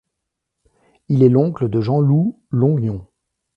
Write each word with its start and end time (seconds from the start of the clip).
Il 1.09 1.21
est 1.21 1.29
l'oncle 1.29 1.69
de 1.69 1.79
Jean-Loup 1.79 2.41
Longnon. 2.49 3.05